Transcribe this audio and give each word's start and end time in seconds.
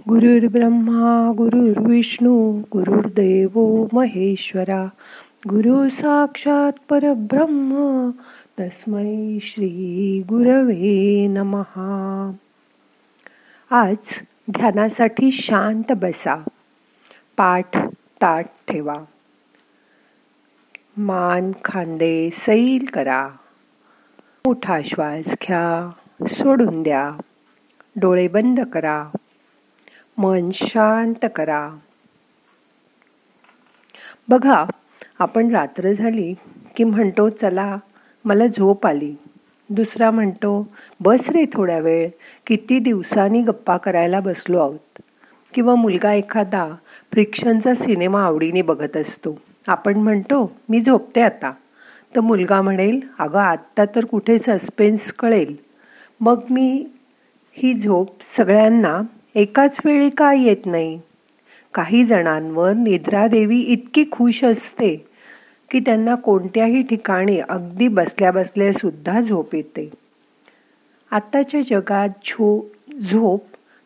गुरुर्ब्रह्मा 0.00 1.32
गुरुर्विष्णू 1.36 2.62
गुरुर्देव 2.72 3.86
महेश्वरा 3.92 4.84
गुरु 5.48 5.88
साक्षात 5.88 6.72
परब्रह्म 6.88 8.10
तस्मै 8.60 9.38
श्री 9.42 10.22
गुरवे 10.28 11.26
नमहा 11.26 12.32
आज 13.70 13.96
ध्यानासाठी 14.50 15.30
शांत 15.30 15.92
बसा. 15.92 16.34
पाठ 17.36 17.88
ताट 18.22 18.46
ठेवा. 18.68 19.04
मान 20.96 21.52
खांदे 21.64 22.30
सैल 22.32 22.84
करा. 22.92 23.28
मोठा 24.46 24.80
श्वास 24.84 25.24
घ्या 25.24 25.90
सोडून 26.26 26.82
द्या. 26.82 27.12
डोळे 27.96 28.28
बंद 28.28 28.60
करा. 28.60 29.08
मन 30.18 30.50
शांत 30.52 31.26
करा. 31.34 31.70
बघा 34.28 34.64
आपण 35.18 35.50
रात्र 35.50 35.92
झाली 35.92 36.34
की 36.76 36.84
म्हणतो 36.84 37.28
चला 37.28 37.76
मला 38.24 38.46
झोप 38.46 38.86
आली. 38.86 39.14
दुसरा 39.70 40.10
म्हणतो 40.10 40.68
बस 41.00 41.28
रे 41.28 41.44
थोड्या 41.52 41.78
वेळ 41.78 42.08
किती 42.46 42.78
दिवसांनी 42.78 43.42
गप्पा 43.42 43.76
करायला 43.76 44.20
बसलो 44.20 44.58
आहोत. 44.58 45.02
किंवा 45.54 45.74
मुलगा 45.74 46.12
एखादा 46.12 46.68
फ्रिक्शनचा 47.12 47.74
सिनेमा 47.74 48.24
आवडीने 48.24 48.62
बघत 48.62 48.96
असतो. 48.96 49.40
आपण 49.68 49.96
म्हणतो 49.96 50.56
मी 50.68 50.80
झोपते 50.80 51.20
आता. 51.20 51.52
तर 52.16 52.20
मुलगा 52.20 52.62
म्हणेल 52.62 53.00
अगं 53.18 53.38
आत्ता 53.38 53.84
तर 53.84 54.04
कुठे 54.04 54.38
सस्पेन्स 54.38 55.12
कळेल. 55.12 55.56
मग 56.20 56.40
मी 56.50 56.86
ही 57.52 57.74
झोप 57.74 58.08
सगळ्यांना 58.36 59.02
एकाच 59.36 59.80
वेळी 59.84 60.10
का 60.10 60.32
येत 60.32 60.66
नाही? 60.66 61.00
काही 61.74 62.06
जणांवर 62.06 62.72
निद्रादेवी 62.72 63.58
इतकी 63.58 64.04
खुश 64.12 64.44
असते 64.44 64.96
की 65.70 65.80
त्यांना 65.80 66.14
कोणत्याही 66.14 66.82
ठिकाणी 66.82 67.40
अगदी 67.40 67.88
बसल्या 67.88 68.30
बसल्या 68.30 68.72
सुद्धा 68.72 69.20
झोप 69.20 69.54
येते. 69.54 69.90
आत्ताच्या 71.10 71.60
जगात 71.60 72.08
झो 72.08 72.66
झोप 73.10 73.44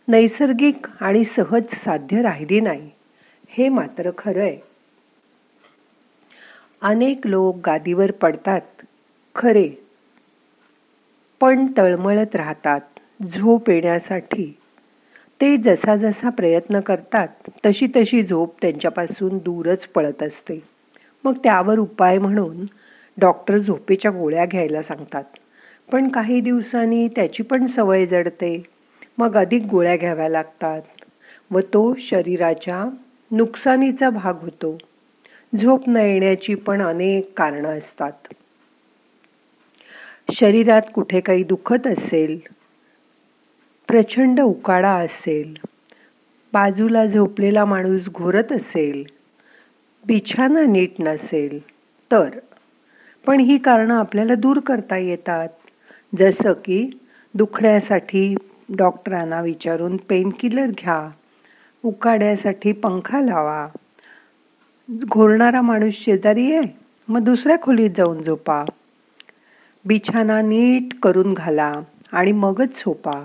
नैसर्गिक 0.08 0.86
आणि 1.00 1.24
सहज 1.24 1.62
साध्य 1.72 2.22
राहिली 2.22 2.60
नाही. 2.60 2.90
हे 3.48 3.68
मात्र 3.68 4.10
खरं 4.18 4.40
आहे 4.40 4.58
अनेक 6.82 7.26
लोक 7.26 7.56
गादीवर 7.66 8.10
पडतात. 8.10 8.82
खरे. 9.34 9.70
पण 11.40 11.66
तळमळत 11.76 12.36
राहतात. 12.36 12.80
झोप 13.24 13.70
येण्यासाठी. 13.70 14.56
ते 15.40 15.56
जसा 15.56 15.96
जसा 15.96 16.30
प्रयत्न 16.30 16.80
करतात 16.80 17.28
तशी 17.66 17.86
तशी 17.96 18.22
झोप 18.22 18.54
त्यांच्यापासून 18.62 19.38
दूरच 19.38 19.86
पळत 19.86 20.22
असते. 20.22 20.62
मग 21.24 21.36
त्यावर 21.44 21.78
उपाय 21.78 22.18
म्हणून 22.18 22.66
डॉक्टर 23.18 23.58
झोपेच्या 23.58 24.10
गोळ्या 24.10 24.46
घ्यायला 24.46 24.82
सांगतात. 24.82 25.24
पण 25.92 26.08
काही 26.08 26.40
दिवसांनी 26.40 27.08
त्याची 27.08 27.42
पण 27.42 27.66
सवय 27.66 28.06
जडते. 28.06 28.62
मग 29.18 29.36
अधिक 29.36 29.62
गोळ्या 29.62 29.96
घ्याव्या 29.96 30.28
लागतात. 30.28 30.82
व 31.50 31.60
तो 31.60 31.94
शरीराच्या 31.98 32.84
नुकसानीचा 33.30 34.10
भाग 34.10 34.34
होतो. 34.40 34.78
झोप 35.56 35.88
न 35.88 35.96
येण्याची 35.96 36.54
पण 36.54 36.82
अनेक 36.82 37.32
कारणं 37.36 37.78
असतात. 37.78 38.12
शरीरात 40.32 40.82
कुठे 40.94 41.20
काही 41.20 41.42
दुखत 41.44 41.86
असेल 41.86 42.59
प्रचंड 43.90 44.40
उकाडा 44.40 44.92
असेल. 44.92 45.56
बाजूला 46.52 47.06
झोपलेला 47.06 47.64
माणूस 47.64 48.08
घोरत 48.08 48.52
असेल. 48.52 49.04
बिछाना 50.06 50.64
नीट 50.64 50.90
नसेल. 51.00 51.62
तर? 52.12 52.28
पण 53.26 53.40
ही 53.40 53.58
कारणं 53.58 53.94
आपल्याला 53.94 54.34
दूर 54.34 54.60
करता 54.60 54.96
येतात. 54.96 55.48
जसं 56.18 56.52
की 56.52 56.90
दुखण्यासाठी 57.34 58.34
डॉक्टरांना 58.76 59.40
विचारून 59.40 59.96
पेनकिलर 59.96 60.66
घ्या. 60.66 61.10
उकाड्यासाठी 61.84 62.72
पंखा 62.72 63.20
लावा. 63.20 63.68
घोरणारा 65.10 65.60
माणूस 65.60 65.94
शेजारी 65.94 66.54
आहे 66.54 66.78
मग 67.08 67.20
दुसऱ्या 67.20 67.56
खोलीत 67.62 67.90
जाऊन 67.96 68.22
झोपा. 68.22 68.64
बिछाना 69.84 70.42
नीट 70.42 71.00
करून 71.02 71.34
घाला 71.34 71.72
आणि 72.12 72.32
मगच 72.32 72.78
झोपा. 72.78 73.24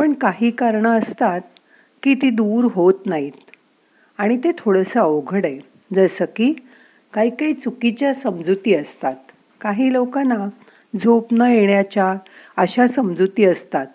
पण 0.00 0.12
काही 0.12 0.50
कारणं 0.50 0.98
असतात 0.98 1.40
की 2.02 2.14
ती 2.14 2.30
दूर 2.30 2.68
होत 2.72 2.94
नाहीत. 3.06 3.32
आणि 4.18 4.36
ते 4.36 4.50
थोडंसं 4.58 5.00
अवघड 5.00 5.46
आहे. 5.46 5.58
जसं 5.94 6.24
की 6.24 6.54
काही 7.12 7.30
काही 7.30 7.54
चुकीच्या 7.54 8.14
समजुती 8.14 8.74
असतात. 8.74 9.14
काही 9.60 9.92
लोकांना 9.92 10.48
झोप 10.96 11.26
न 11.32 11.42
येण्याच्या 11.42 12.14
अशा 12.56 12.86
समजुती 12.86 13.44
असतात. 13.44 13.86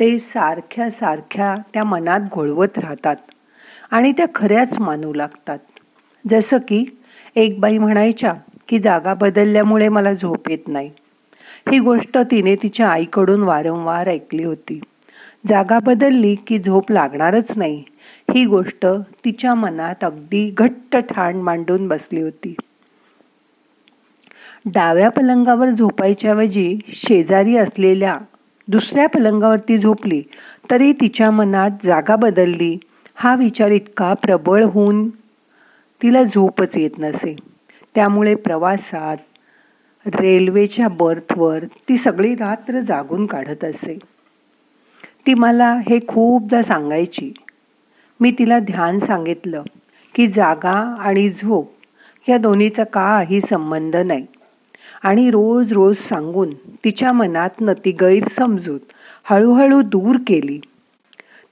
ते 0.00 0.18
सारख्या 0.18 0.90
सारख्या 0.90 1.54
त्या 1.72 1.84
मनात 1.84 2.20
घोळवत 2.32 2.78
राहतात 2.78 3.16
आणि 3.90 4.12
त्या 4.12 4.26
खऱ्याच 4.34 4.78
मानू 4.78 5.14
लागतात. 5.14 5.58
जसं 6.30 6.58
की 6.58 6.84
एक 7.36 7.60
बाई 7.60 7.78
म्हणायच्या 7.78 8.34
की 8.68 8.78
जागा 8.78 9.14
बदलल्यामुळे 9.14 9.88
मला 9.88 10.12
झोप 10.12 10.50
येत 10.50 10.68
नाही. 10.68 10.90
ही 11.72 11.78
गोष्ट 11.78 12.18
तिने 12.18 12.56
तिच्या 12.56 12.88
आईकडून 12.88 13.42
वारंवार 13.42 14.08
ऐकली 14.08 14.44
होती. 14.44 14.80
जागा 15.48 15.78
बदलली 15.78 16.34
की 16.34 16.58
झोप 16.58 16.92
लागणारच 16.92 17.58
नाही. 17.58 17.84
ही 18.34 18.44
गोष्ट 18.44 18.86
तिच्या 19.24 19.54
मनात 19.54 20.04
अगदी 20.04 20.54
घट्ट 20.58 20.96
ठाण 20.96 21.36
मांडून 21.36 21.88
बसली 21.88 22.20
होती. 22.20 22.54
डाव्या 24.66 25.08
पलंगावर 25.08 25.70
झोपायच्या 25.70 26.30
ऐवजी 26.30 26.78
शेजारी 26.88 27.56
असलेल्या 27.56 28.18
दुसऱ्या 28.68 29.08
पलंगावरती 29.08 29.78
झोपली 29.78 30.22
तरी 30.70 30.92
तिच्या 30.92 31.30
मनात 31.30 31.70
जागा 31.84 32.16
बदलली. 32.16 32.78
हा 33.14 33.34
विचार 33.34 33.70
इतका 33.70 34.14
प्रबळ 34.14 34.64
होऊन 34.64 35.08
तिला 36.02 36.22
झोपच 36.22 36.76
येत 36.76 36.98
नसे. 36.98 37.36
त्यामुळे 37.94 38.34
प्रवासात 38.34 39.16
रेल्वेच्या 40.06 40.88
बर्थवर 40.88 41.64
ती 41.88 41.96
सगळी 41.96 42.34
रात्र 42.34 42.80
जागून 42.80 43.26
काढत 43.26 43.64
असे. 43.64 43.98
ती 45.26 45.34
मला 45.34 45.72
हे 45.72 45.98
खूपदा 46.08 46.62
सांगायची. 46.62 47.32
मी 48.20 48.30
तिला 48.30 48.58
ध्यान 48.58 48.98
सांगितलं 48.98 49.62
की 50.14 50.26
जागा 50.26 50.96
आणि 50.98 51.28
झोप 51.28 51.70
या 52.28 52.38
दोन्हीचा 52.38 52.84
काही 52.84 53.40
संबंध 53.40 53.96
नाही. 53.96 54.26
आणि 55.02 55.30
रोज 55.30 55.72
रोज 55.72 55.96
सांगून 55.96 56.54
तिच्या 56.84 57.12
मनातनं 57.12 57.72
ती 57.84 57.90
गैरसमजूत 57.90 58.80
हळूहळू 59.24 59.82
दूर 59.82 60.16
केली. 60.26 60.60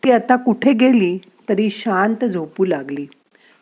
ती 0.05 0.11
आता 0.11 0.37
कुठे 0.37 0.73
गेली 0.73 1.19
तरी 1.49 1.71
शांत 1.71 2.25
झोपू 2.25 2.65
लागली. 2.65 3.07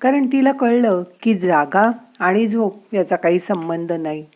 कारण 0.01 0.27
तिला 0.27 0.53
कळलं 0.53 1.03
की 1.23 1.35
जागा 1.35 1.91
आणि 2.19 2.47
झोप 2.47 2.95
याचा 2.95 3.17
काही 3.17 3.39
संबंध 3.39 3.93
नाही. 3.93 4.27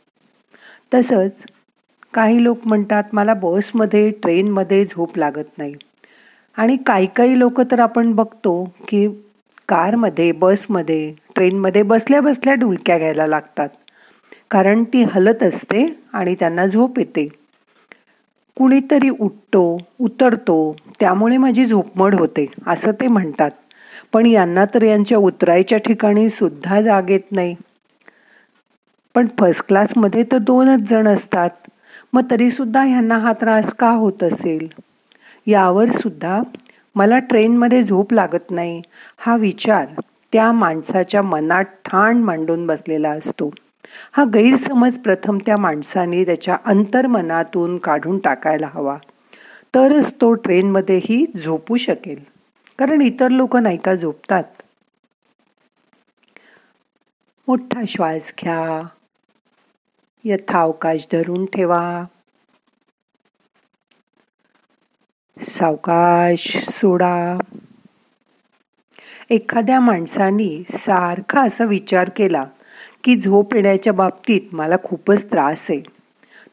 तसंच 0.95 1.33
काही 2.15 2.45
लोक 2.45 2.59
म्हणतात 2.65 3.03
मला 3.13 3.35
बसमध्ये 3.35 4.11
ट्रेनमध्ये 4.11 4.85
झोप 4.85 5.19
लागत 5.19 5.59
नाही. 5.59 5.75
आणि 6.57 6.77
काही 6.77 7.07
काही 7.07 7.39
लोक 7.39 7.61
तर 7.61 7.81
आपण 7.81 8.13
बघतो 8.13 8.75
की 8.89 9.09
कारमध्ये 9.69 10.33
बसमध्ये 10.33 11.15
ट्रेनमध्ये 11.35 11.83
बसल्या 11.83 12.21
बसल्या 12.21 12.55
ढुलक्या 12.55 12.99
घ्यायला 12.99 13.27
लागतात. 13.27 13.69
कारण 14.51 14.85
ती 14.85 15.03
हलत 15.03 15.43
असते 15.43 16.03
आणि 16.13 16.35
त्यांना 16.35 16.67
झोप 16.67 16.99
येते. 16.99 17.29
कुणीतरी 18.57 19.09
उठतो 19.09 19.79
उतरतो 20.01 20.77
त्यामुळे 21.01 21.37
माझी 21.37 21.65
झोपमड 21.65 22.15
होते 22.15 22.47
असं 22.67 22.91
ते 22.91 23.07
म्हणतात. 23.07 23.51
पण 24.13 24.27
यांना 24.27 24.65
तर 24.65 24.83
यांच्या 24.83 25.19
उतरायच्या 25.19 25.79
ठिकाणी 25.79 26.29
सुद्धा 26.29 26.81
जाग 26.81 27.11
येत 27.11 27.33
नाही. 27.33 27.55
पण 29.15 29.27
फर्स्ट 29.41 29.65
क्लासमध्ये 29.69 30.25
तर 30.33 30.39
दोनच 30.39 30.81
जण 30.81 31.09
असतात. 31.09 31.51
मग 32.15 32.23
तरीसुद्धा 32.31 32.83
ह्यांना 32.83 33.19
हा 33.19 33.33
त्रास 33.33 33.73
का 33.75 33.91
होत 33.91 34.23
असेल? 34.23 34.69
यावर 35.47 35.91
सुद्धा 35.91 36.43
मला 36.95 37.19
ट्रेनमध्ये 37.19 37.83
झोप 37.83 38.13
लागत 38.13 38.51
नाही 38.51 38.83
हा 39.19 39.37
विचार 39.37 39.87
त्या 40.33 40.53
माणसाच्या 40.53 41.23
मनात 41.23 41.65
ठाण 41.65 42.19
मांडून 42.19 42.67
बसलेला 42.67 43.11
असतो. 43.11 43.51
हा 44.13 44.25
गैरसमज 44.25 44.99
प्रथम 44.99 45.39
त्या 45.47 45.57
माणसाने 45.57 46.25
त्याच्या 46.25 46.57
अंतर्मनातून 46.65 47.79
काढून 47.79 48.19
टाकायला 48.19 48.69
हवा. 48.75 48.97
तरच 49.75 50.15
तो 50.21 50.33
ट्रेनमध्येही 50.35 51.27
झोपू 51.45 51.77
शकेल. 51.77 52.25
कारण 52.79 53.01
इतर 53.01 53.29
लोक 53.29 53.57
नाही 53.57 53.77
का 53.77 53.95
झोपतात? 53.95 54.45
मोठा 57.49 57.81
श्वास 57.89 58.33
घ्या. 58.43 58.83
यथावकाश 60.27 61.07
धरून 61.13 61.47
ठेवा. 61.47 62.05
सावकाश 65.41 66.57
सोडा. 66.71 67.37
एखाद्या 69.31 69.81
माणसाने 69.81 70.63
सारखा 70.71 71.43
असा 71.43 71.65
विचार 71.65 72.11
केला 72.17 72.45
की 73.05 73.17
झोप 73.17 73.55
येण्याच्या 73.55 73.93
बाबतीत 73.93 74.41
मला 74.53 74.77
खूपच 74.85 75.31
त्रास 75.31 75.67
आहे. 75.71 75.83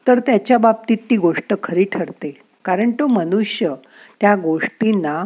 तर 0.06 0.18
त्याच्या 0.18 0.58
बाबतीत 0.58 0.96
ती 1.10 1.16
गोष्ट 1.16 1.54
खरी 1.62 1.84
ठरते. 1.84 2.40
कारण 2.64 2.90
तो 2.90 3.06
मनुष्य 3.06 3.74
त्या 4.20 4.36
गोष्टींना 4.36 5.24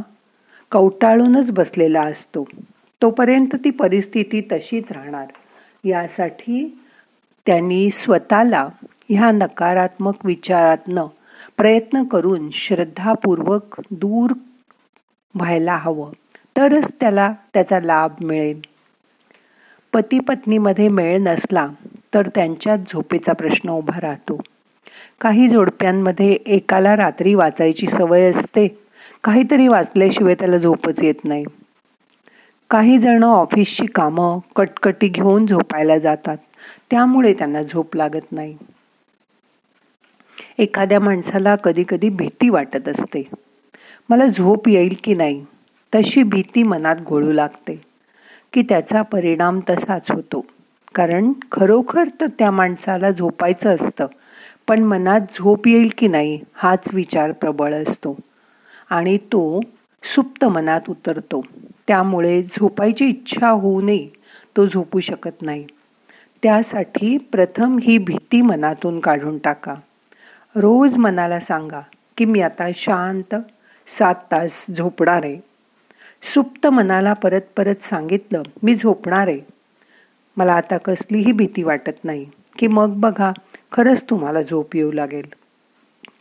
कवटाळूनच 0.73 1.51
बसलेला 1.51 2.03
असतो. 2.03 2.45
तोपर्यंत 3.03 3.57
ती 3.65 3.71
परिस्थिती 3.71 4.41
तशीच 4.41 4.85
राहणार. 4.91 5.27
यासाठी 5.85 6.83
त्यांनी 7.47 7.91
स्वतःला 7.91 8.69
ह्या 9.09 9.31
नकारात्मक 9.31 10.15
विचारातनं 10.25 11.07
प्रयत्न 11.57 12.03
करून 12.03 12.51
श्रद्धापूर्वक 12.51 13.81
दूर 13.91 14.31
व्हायला 15.35 15.77
हवं. 15.77 16.11
तरच 16.57 16.89
त्याला 17.01 17.33
त्याचा 17.55 17.81
लाभ 17.81 18.13
मिळेल. 18.21 18.61
पती 19.93 20.21
पत्नीमध्ये 20.21 20.89
मेळ 20.89 21.19
नसला 21.19 21.69
तर 22.15 22.29
त्यांच्यात 22.35 22.79
झोपेचा 22.79 23.33
प्रश्न 23.33 23.71
उभा 23.71 24.01
राहतो. 24.01 24.41
काही 25.21 25.49
जोडप्यांमध्ये 25.49 26.33
एकाला 26.33 26.97
रात्री 26.97 27.35
वाचायची 27.35 27.87
सवय 27.87 28.31
असते. 28.31 28.79
काहीतरी 29.25 29.69
वाचल्याशिवाय 29.69 30.35
त्याला 30.35 30.57
झोपच 30.57 31.03
येत 31.03 31.25
नाही. 31.25 31.45
काही 32.71 32.99
जण 32.99 33.25
ऑफिसची 33.25 33.87
कामं 33.87 34.39
कटकटी 34.57 35.09
घेऊन 35.09 35.47
झोपायला 35.47 35.99
जातात. 35.99 36.37
त्यामुळे 36.91 37.35
त्यांना 37.35 37.63
झोप 37.63 37.97
लागत 37.97 38.33
नाही. 38.33 38.57
एखाद्या 40.59 41.01
माणसाला 41.01 41.57
कधी 41.57 41.85
कधी 41.89 42.09
भीती 42.09 42.49
वाटत 42.49 42.89
असते. 42.89 43.23
मला 44.09 44.27
झोप 44.27 44.69
येईल 44.69 44.95
की 45.05 45.15
नाही? 45.15 45.47
तशी 45.95 46.23
भीती 46.23 46.63
मनात 46.63 46.97
घोळू 46.97 47.33
लागते. 47.33 47.81
की 48.53 48.63
त्याचा 48.63 49.03
परिणाम 49.03 49.61
तसाच 49.71 50.11
होतो. 50.11 50.47
कारण 50.95 51.33
खरोखर 51.53 52.05
तर 52.21 52.27
त्या 52.39 52.51
माणसाला 52.51 53.11
झोपायचं 53.11 53.75
असतं. 53.75 54.07
पण 54.69 54.83
मनात 54.83 55.21
झोप 55.35 55.69
येईल 55.69 55.93
की 55.99 56.09
नाही 56.09 56.41
हाच 56.55 56.85
विचार 56.93 57.33
प्रबळ 57.33 57.75
असतो. 57.75 58.17
आणि 58.91 59.19
तो 59.19 59.61
सुप्त 60.15 60.45
मनात 60.45 60.81
उतरतो. 60.89 61.43
त्यामुळे 61.89 62.43
झोपायची 62.43 63.05
इच्छा 63.09 63.49
होऊ 63.49 63.81
नये 63.81 64.09
तो 64.57 64.67
झोपू 64.67 65.01
शकत 65.01 65.43
नाही. 65.43 65.67
त्यासाठी 66.47 67.19
प्रथम 67.19 67.79
ही 67.83 67.99
भीती 67.99 68.43
मनातून 68.43 69.01
काढून 69.01 69.39
टाका. 69.39 69.75
रोज 70.57 70.97
मनाला 70.97 71.41
सांगा 71.41 71.81
की 72.17 72.25
मी 72.25 72.41
आता 72.41 72.69
शांत 72.75 73.35
सात 73.87 74.15
तास 74.15 74.67
झोपणार 74.77 75.21
आहे. 75.25 75.41
सुप्त 76.23 76.67
मनाला 76.67 77.13
परत 77.13 77.41
परत 77.57 77.75
सांगितलं 77.83 78.43
मी 78.63 78.75
झोपणार 78.75 79.29
आहे. 79.29 79.41
मला 80.37 80.53
आता 80.53 80.77
कसलीही 80.77 81.33
भीती 81.33 81.63
वाटत 81.63 82.05
नाही 82.05 82.27
की 82.59 82.67
मग 82.67 82.93
बघा 82.97 83.33
खरंच 83.73 84.05
तुम्हाला 84.11 84.43
झोप 84.43 84.77
येऊ 84.77 84.93
लागेल. 84.93 85.27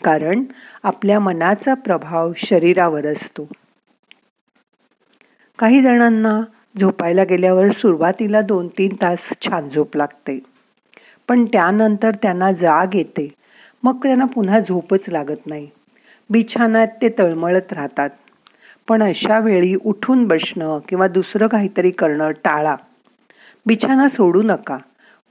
कारण 0.03 0.43
आपल्या 0.83 1.19
मनाचा 1.19 1.73
प्रभाव 1.73 2.31
शरीरावर 2.37 3.05
असतो. 3.05 3.47
काही 5.59 5.81
जणांना 5.81 6.41
झोपायला 6.79 7.23
गेल्यावर 7.23 7.71
सुरुवातीला 7.71 8.41
दोन 8.41 8.67
तीन 8.67 8.95
तास 9.01 9.17
छान 9.41 9.69
झोप 9.69 9.97
लागते. 9.97 10.39
पण 11.27 11.45
त्यानंतर 11.45 12.11
त्यांना 12.21 12.51
जाग 12.51 12.95
येते. 12.95 13.33
मग 13.83 13.97
त्यांना 13.97 14.25
पुन्हा 14.25 14.59
झोपच 14.59 15.09
लागत 15.09 15.47
नाही. 15.47 15.69
बिछानात 16.29 16.87
ते 17.01 17.09
तळमळत 17.19 17.73
राहतात. 17.73 18.09
पण 18.87 19.03
अशा 19.03 19.39
वेळी 19.39 19.75
उठून 19.85 20.27
बसणं 20.27 20.79
किंवा 20.89 21.07
दुसरं 21.07 21.47
काहीतरी 21.47 21.91
करणं 21.91 22.31
टाळा. 22.31 22.75
बिछाना 23.65 24.07
सोडू 24.07 24.41
नका. 24.43 24.77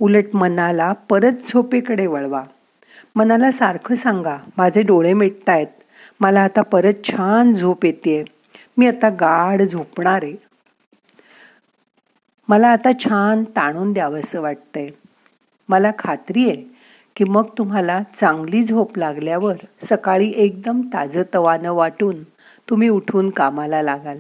उलट 0.01 0.25
मनाला 0.35 0.93
परत 0.93 1.33
झोपेकडे 1.33 2.07
वळवा. 2.07 2.43
मनाला 3.17 3.51
सारखं 3.51 3.95
सांगा 3.95 4.37
माझे 4.57 4.83
डोळे 4.83 5.13
मिटतायत. 5.13 5.67
मला 6.21 6.41
आता 6.41 6.63
परत 6.63 6.95
छान 7.05 7.53
झोप 7.53 7.85
येते 7.85 8.25
मी 8.77 8.87
आता 8.87 9.09
गाढ 9.09 9.63
झोपणार 9.63 10.21
आहे. 10.23 10.44
मला 12.49 12.69
आता 12.69 12.91
छान 13.05 13.45
ताणून 13.45 13.93
द्यावंसं 13.93 14.41
वाटतंय. 14.41 14.89
मला 15.69 15.91
खात्री 15.99 16.51
आहे 16.51 16.63
की 17.17 17.25
मग 17.25 17.45
तुम्हाला 17.59 18.03
चांगली 18.21 18.65
झोप 18.65 18.99
लागल्यावर 18.99 19.55
सकाळी 19.83 20.33
एकदम 20.37 20.81
ताजतवानं 20.81 21.73
वाटून 21.73 22.23
तुम्ही 22.71 22.89
उठून 22.89 23.31
कामाला 23.31 23.83
लागाल. 23.83 24.19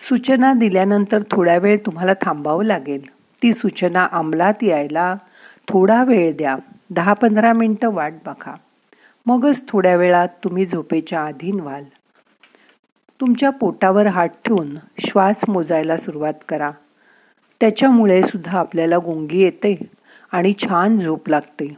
सूचना 0.00 0.52
दिल्यानंतर 0.52 1.22
थोड्या 1.30 1.58
वेळ 1.58 1.78
तुम्हाला 1.86 2.14
थांबावं 2.14 2.64
लागेल. 2.64 3.06
ती 3.42 3.52
सूचना 3.52 4.08
अंमलात 4.12 4.62
यायला 4.62 5.14
थोडा 5.68 6.04
वेळ 6.04 6.36
द्या. 6.36 6.56
दहा 6.90 7.12
पंधरा 7.12 7.52
मिनटं 7.52 7.94
वाट 7.94 8.12
बघा. 8.26 8.54
मगच 9.26 9.62
थोड्या 9.68 9.96
वेळात 9.96 10.28
तुम्ही 10.44 10.66
झोपेच्या 10.66 11.24
अधीन 11.24 11.60
व्हाल. 11.60 11.84
तुमच्या 13.20 13.50
पोटावर 13.50 14.06
हात 14.06 14.28
ठेवून 14.44 14.74
श्वास 14.98 15.36
मोजायला 15.48 15.96
सुरुवात 15.96 16.34
करा. 16.48 16.70
त्याच्यामुळे 17.60 18.22
सुद्धा 18.22 18.58
आपल्याला 18.58 18.98
गुंगी 18.98 19.42
येते 19.42 19.78
आणि 20.32 20.52
छान 20.58 20.98
झोप 20.98 21.28
लागते. 21.28 21.76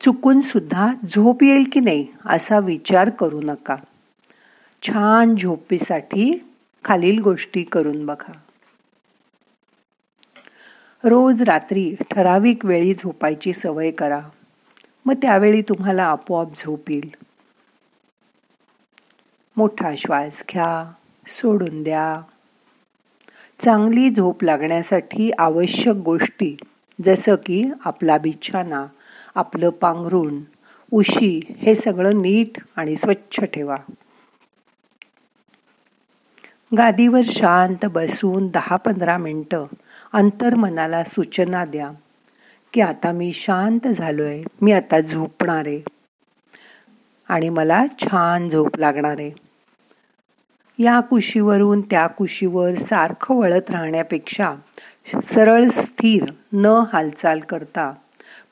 चुकून 0.00 0.40
सुद्धा 0.40 0.92
झोप 1.14 1.42
येईल 1.42 1.64
की 1.72 1.80
नाही 1.80 2.06
असा 2.26 2.58
विचार 2.58 3.10
करू 3.10 3.40
नका. 3.42 3.76
छान 4.82 5.36
झोपीसाठी 5.36 6.44
खालील 6.84 7.20
गोष्टी 7.22 7.62
करून 7.62 8.06
बघा. 8.06 8.32
रोज 11.04 11.42
रात्री 11.42 11.94
ठराविक 12.10 12.64
वेळी 12.64 12.94
झोपायची 12.94 13.52
सवय 13.52 13.90
करा. 13.90 14.20
मग 15.06 15.14
त्यावेळी 15.22 15.62
तुम्हाला 15.62 16.04
आपोआप 16.04 16.48
झोप 16.56 16.90
येईल. 16.90 17.23
मोठा 19.56 19.94
श्वास 19.98 20.42
घ्या 20.52 20.92
सोडून 21.26 21.82
द्या. 21.82 22.22
चांगली 23.60 24.10
झोप 24.10 24.44
लागण्यासाठी 24.44 25.30
आवश्यक 25.38 25.94
गोष्टी 25.94 26.56
जसं 27.04 27.34
की 27.34 27.70
आपला 27.84 28.18
बिछाना 28.18 28.86
आपलं 29.34 29.70
पांघरूण 29.70 30.40
उशी 30.92 31.40
हे 31.58 31.74
सगळं 31.74 32.14
नीट 32.14 32.58
आणि 32.76 32.96
स्वच्छ 32.96 33.40
ठेवा. 33.44 33.76
गादीवर 36.78 37.20
शांत 37.24 37.86
बसून 37.86 38.48
दहा 38.48 38.76
पंधरा 38.76 39.16
मिनटं 39.16 39.64
अंतर्मनाला 40.12 41.04
सूचना 41.04 41.64
द्या. 41.64 41.90
की 42.72 42.80
आता 42.80 43.12
मी 43.12 43.32
शांत 43.32 43.88
झालोय 43.88 44.42
मी 44.62 44.72
आता 44.72 45.00
झोपणार 45.00 45.62
आहे 45.66 45.82
आणि 47.28 47.48
मला 47.48 47.84
छान 48.00 48.48
झोप 48.48 48.78
लागणार. 48.78 49.16
आहे 49.18 49.43
या 50.78 51.00
कुशीवरून 51.00 51.80
त्या 51.80 52.06
कुशीवर 52.06 52.74
सारखं 52.74 53.34
वळत 53.34 53.70
राहण्यापेक्षा 53.70 54.54
सरळ 55.34 55.68
स्थिर 55.68 56.24
न 56.52 56.66
हालचाल 56.92 57.40
करता 57.40 57.92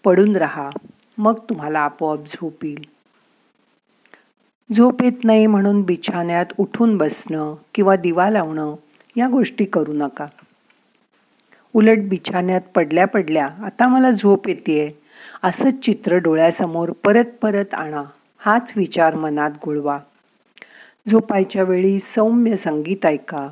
पडून 0.04 0.36
राहा. 0.36 0.70
मग 1.18 1.38
तुम्हाला 1.48 1.80
आपोआप 1.80 2.18
झोप 2.26 2.64
येईल 2.64 2.84
झोप 4.76 5.02
येत 5.02 5.24
नाही 5.24 5.46
म्हणून 5.46 5.82
बिछाण्यात 5.82 6.46
उठून 6.58 6.96
बसणं 6.98 7.54
किंवा 7.74 7.96
दिवा 7.96 8.30
लावणं 8.30 8.74
या 9.16 9.28
गोष्टी 9.28 9.64
करू 9.64 9.92
नका. 9.92 10.26
उलट 11.74 11.98
बिछाण्यात 12.08 12.60
पडल्या 12.74 13.06
पडल्या 13.06 13.46
आता 13.46 13.88
मला 13.88 14.10
झोप 14.10 14.48
येते 14.48 14.98
असंच 15.42 15.80
चित्र 15.80 16.16
डोळ्यासमोर 16.16 16.90
परत 17.04 17.24
परत 17.42 17.74
आणा. 17.74 18.02
हाच 18.38 18.72
विचार 18.76 19.14
मनात 19.14 19.50
गुळवा 19.64 19.98
झोपायच्या 21.08 21.62
वेळी 21.62 21.98
सौम्य 21.98 22.56
संगीत 22.56 23.06
ऐका. 23.06 23.48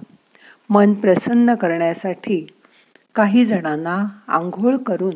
मन 0.70 0.94
प्रसन्न 0.94 1.54
करण्यासाठी 1.54 2.46
काही 3.14 3.46
जणांना 3.46 4.06
आंघोळ 4.28 4.76
करून 4.76 5.14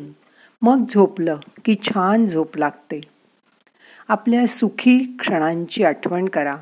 मग 0.61 0.83
झोपलं 0.93 1.37
की 1.65 1.75
छान 1.83 2.25
झोप 2.25 2.57
लागते. 2.57 3.01
आपल्या 4.07 4.47
सुखी 4.47 5.15
क्षणांची 5.19 5.83
आठवण 5.83 6.25
करा. 6.25 6.57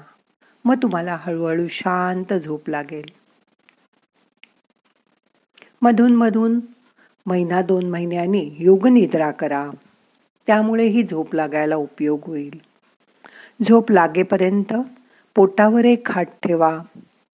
मग 0.66 0.76
तुम्हाला 0.82 1.18
हळूहळू 1.22 1.68
शांत 1.68 2.34
झोप 2.34 2.70
लागेल. 2.70 3.10
मधून 5.82 6.16
मधून 6.16 6.60
महिना 7.26 7.62
दोन 7.62 7.90
महिन्यांनी 7.90 8.56
योगनिद्रा 8.60 9.32
करा. 9.32 9.70
त्यामुळे 10.48 10.88
ही 10.88 11.04
झोप 11.04 11.36
लागायला 11.36 11.76
उपयोग 11.76 12.20
होईल. 12.24 12.62
झोप 13.68 13.92
लागेपर्यंत 13.92 14.74
पोटावर 15.36 15.86
एक 15.86 16.12
हात 16.12 16.26
ठेवा 16.26 16.80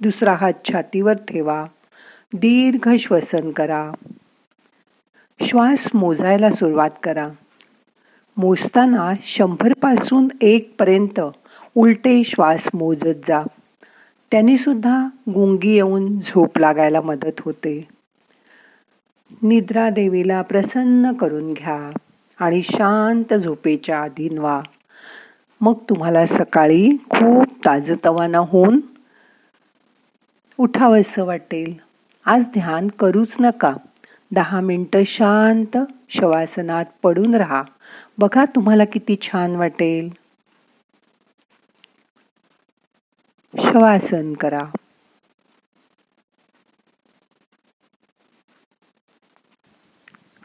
दुसरा 0.01 0.34
हात 0.34 0.53
छातीवर 0.65 1.13
ठेवा 1.13 1.65
दीर्घ 2.34 2.89
श्वसन 3.00 3.51
करा. 3.51 3.91
श्वास 5.41 5.89
मोजायला 5.94 6.51
सुरुवात 6.51 6.89
करा. 7.03 7.29
मोजताना 8.38 9.13
शंभरपासून 9.24 10.27
एकपर्यंत 10.41 11.20
उलटे 11.75 12.24
श्वास 12.24 12.70
मोजत 12.74 13.27
जा. 13.27 13.41
त्याने 14.32 14.58
सुद्धा 14.58 15.08
गुंगी 15.29 15.75
येऊन 15.75 16.20
झोप 16.20 16.58
लागायला 16.58 17.01
मदत 17.01 17.41
होते. 17.41 17.88
निद्रा 19.41 19.89
देवीला 19.89 20.41
प्रसन्न 20.41 21.12
करून 21.12 21.53
घ्या 21.53 21.98
आणि 22.39 22.62
शांत 22.62 23.34
झोपेच्या 23.34 24.01
अधीन 24.01 24.38
व्हा 24.38 24.62
मग 25.62 25.74
तुम्हाला 25.89 26.25
सकाळी 26.25 26.89
खूप 27.10 27.66
ताजतवाना 27.66 28.38
होऊन 28.38 28.80
उठावंसं 30.58 31.24
वाटेल. 31.24 31.74
आज 32.25 32.46
ध्यान 32.46 32.88
करूच 32.88 33.36
नका. 33.39 33.75
दहा 34.32 34.62
मिनटं 34.62 35.04
शांत 35.06 35.78
शवासनात 36.10 36.86
पडून 37.04 37.36
राहा. 37.36 37.63
बघा 38.18 38.46
तुम्हाला 38.46 38.86
किती 38.86 39.16
छान 39.22 39.56
वाटेल. 39.56 40.10
शवासन 43.60 44.34
करा. 44.34 44.63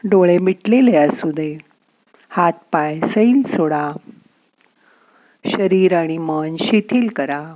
डोळे 0.03 0.37
मिटलेले 0.37 0.97
असू 0.97 1.31
दे. 1.31 1.57
हात 2.29 2.53
पाय 2.71 2.99
सैल 3.01 3.41
सोडा. 3.47 3.91
शरीर 5.45 5.97
आणि 5.97 6.17
मन 6.17 6.55
शिथिल 6.55 7.09
करा. 7.09 7.53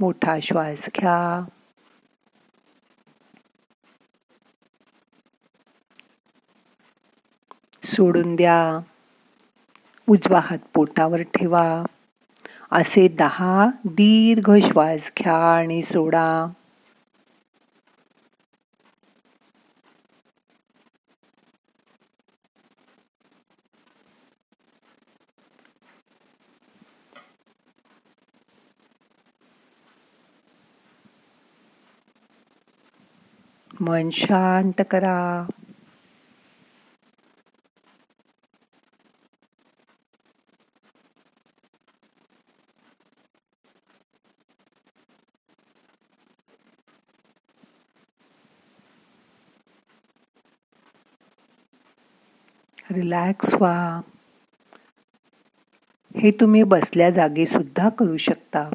मोठा 0.00 0.40
श्वास 0.42 0.78
घ्या. 0.78 1.44
सोडून 7.84 8.36
द्या. 8.36 8.78
उजवा 10.08 10.40
हात 10.40 10.58
पोटावर 10.74 11.22
ठेवा. 11.22 11.84
असे 12.72 13.08
दहा 13.08 13.66
दीर्घ 13.84 14.52
श्वास 14.56 15.12
घ्या 15.18 15.56
आणि 15.56 15.82
सोडा. 15.82 16.46
मन 33.84 34.10
शांत 34.10 34.82
करा. 34.90 35.46
रिलॅक्स 52.90 53.54
व्हा. 53.54 54.00
हे 56.16 56.30
तुम्ही 56.30 56.62
बसल्या 56.62 57.10
जागी 57.10 57.46
सुद्धा 57.46 57.88
करू 57.88 58.16
शकता. 58.16 58.70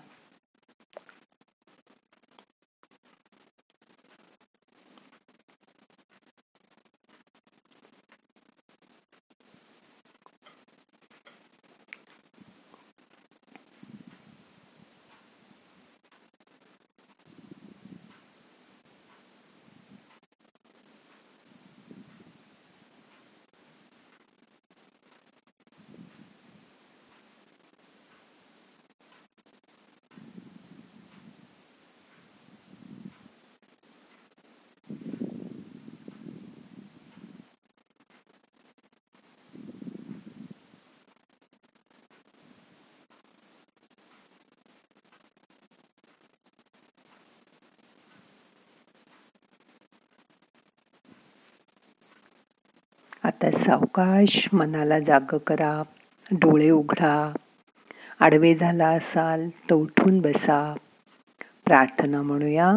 आता 53.24 53.52
सावकाश 53.52 54.50
मनाला 54.54 55.00
जाग 55.00 55.38
करा 55.38 55.84
डोळे 56.32 56.70
उघडा 56.70 57.34
आडवे 58.20 58.56
झाला 58.56 58.88
असाल 58.88 59.50
तर 59.50 59.74
उठून 59.74 60.20
बसा. 60.20 60.76
प्रार्थना 61.66 62.22
म्हणूया 62.22 62.74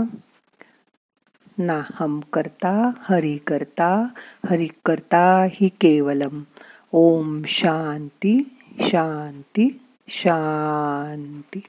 नाहम 1.59 2.21
करता 2.21 2.91
हरी 3.01 3.37
करता 3.37 4.07
हरी 4.51 4.69
करता 4.85 5.47
ही 5.51 5.69
केवलम. 5.69 6.43
ओम 6.93 7.43
शांती 7.47 8.59
शांती 8.81 9.81
शांती. 10.09 11.61